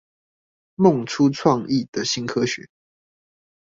[0.77, 2.67] 夢出創意的新科學